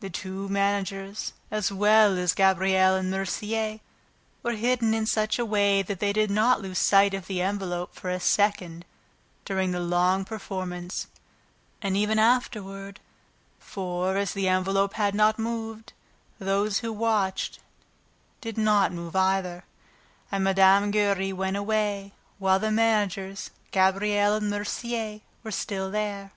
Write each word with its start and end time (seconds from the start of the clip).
The 0.00 0.08
two 0.08 0.48
managers, 0.48 1.34
as 1.50 1.70
well 1.70 2.16
as 2.16 2.32
Gabriel 2.32 2.94
and 2.94 3.10
Mercier, 3.10 3.80
were 4.42 4.54
hidden 4.54 4.94
in 4.94 5.04
such 5.04 5.38
a 5.38 5.44
way 5.44 5.82
that 5.82 6.00
they 6.00 6.14
did 6.14 6.30
not 6.30 6.62
lose 6.62 6.78
sight 6.78 7.12
of 7.12 7.26
the 7.26 7.42
envelope 7.42 7.94
for 7.94 8.08
a 8.08 8.20
second 8.20 8.86
during 9.44 9.72
the 9.72 10.24
performance 10.26 11.08
and 11.82 11.94
even 11.94 12.18
afterward, 12.18 13.00
for, 13.58 14.16
as 14.16 14.32
the 14.32 14.48
envelope 14.48 14.94
had 14.94 15.14
not 15.14 15.38
moved, 15.38 15.92
those 16.38 16.78
who 16.78 16.90
watched 16.90 17.56
it 17.58 17.62
did 18.40 18.56
not 18.56 18.92
move 18.92 19.14
either; 19.14 19.64
and 20.32 20.42
Mme. 20.42 20.90
Giry 20.90 21.34
went 21.34 21.58
away 21.58 22.14
while 22.38 22.58
the 22.58 22.70
managers, 22.70 23.50
Gabriel 23.72 24.34
and 24.36 24.48
Mercier 24.48 25.20
were 25.44 25.50
still 25.52 25.90
there. 25.90 26.32